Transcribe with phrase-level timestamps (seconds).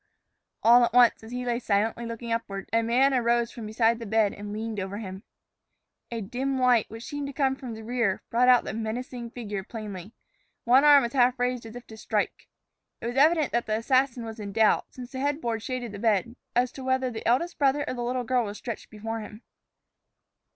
[0.63, 4.07] All at once, as he lay silently looking upward, a man arose from beside the
[4.07, 5.21] bed and leaned over him.
[6.09, 9.63] A dim light, which seemed to come from the rear, brought out the menacing figure
[9.63, 10.11] plainly.
[10.63, 12.47] One arm was half raised as if to strike.
[12.99, 16.35] It was evident that the assassin was in doubt, since the headboard shaded the bed,
[16.55, 19.43] as to whether the eldest brother or the little girl was stretched before him.